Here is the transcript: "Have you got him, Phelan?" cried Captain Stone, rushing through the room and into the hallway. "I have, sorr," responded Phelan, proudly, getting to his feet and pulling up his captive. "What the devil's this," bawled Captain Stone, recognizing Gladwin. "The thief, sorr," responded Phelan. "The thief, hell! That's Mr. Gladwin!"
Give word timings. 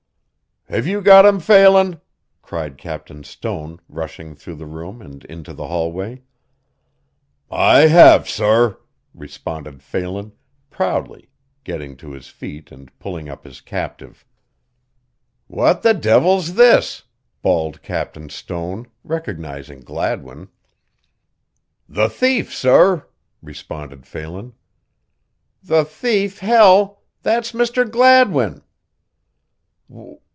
"Have 0.65 0.87
you 0.87 1.01
got 1.01 1.25
him, 1.25 1.41
Phelan?" 1.41 1.99
cried 2.41 2.77
Captain 2.77 3.25
Stone, 3.25 3.81
rushing 3.89 4.35
through 4.35 4.55
the 4.55 4.65
room 4.65 5.01
and 5.01 5.25
into 5.25 5.53
the 5.53 5.67
hallway. 5.67 6.21
"I 7.49 7.87
have, 7.87 8.29
sorr," 8.29 8.79
responded 9.13 9.83
Phelan, 9.83 10.31
proudly, 10.69 11.27
getting 11.65 11.97
to 11.97 12.11
his 12.13 12.29
feet 12.29 12.71
and 12.71 12.97
pulling 12.99 13.27
up 13.27 13.43
his 13.43 13.59
captive. 13.59 14.23
"What 15.47 15.81
the 15.81 15.93
devil's 15.93 16.53
this," 16.53 17.03
bawled 17.41 17.81
Captain 17.81 18.29
Stone, 18.29 18.85
recognizing 19.03 19.81
Gladwin. 19.81 20.47
"The 21.89 22.07
thief, 22.09 22.53
sorr," 22.55 23.09
responded 23.41 24.07
Phelan. 24.07 24.53
"The 25.61 25.83
thief, 25.83 26.39
hell! 26.39 27.01
That's 27.23 27.51
Mr. 27.51 27.83
Gladwin!" 27.91 28.61